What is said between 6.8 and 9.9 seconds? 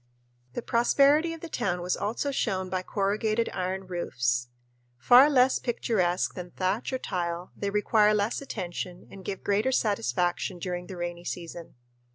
or tile, they require less attention and give greater